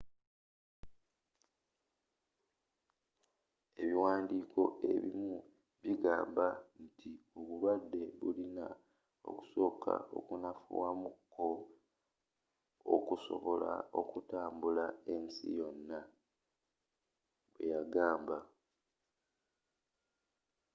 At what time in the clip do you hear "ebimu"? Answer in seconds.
4.93-5.37